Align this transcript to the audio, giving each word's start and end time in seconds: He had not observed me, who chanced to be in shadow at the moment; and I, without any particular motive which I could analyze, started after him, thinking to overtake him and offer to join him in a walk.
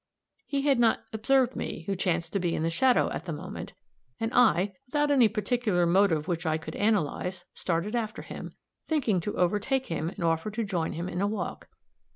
He 0.47 0.63
had 0.63 0.79
not 0.79 1.03
observed 1.13 1.55
me, 1.55 1.83
who 1.83 1.95
chanced 1.95 2.33
to 2.33 2.39
be 2.39 2.55
in 2.55 2.67
shadow 2.69 3.11
at 3.11 3.25
the 3.25 3.31
moment; 3.31 3.73
and 4.19 4.31
I, 4.33 4.73
without 4.87 5.11
any 5.11 5.29
particular 5.29 5.85
motive 5.85 6.27
which 6.27 6.43
I 6.43 6.57
could 6.57 6.75
analyze, 6.75 7.45
started 7.53 7.95
after 7.95 8.23
him, 8.23 8.55
thinking 8.87 9.19
to 9.21 9.37
overtake 9.37 9.85
him 9.85 10.09
and 10.09 10.23
offer 10.23 10.49
to 10.49 10.63
join 10.63 10.93
him 10.93 11.07
in 11.07 11.21
a 11.21 11.27
walk. 11.27 11.67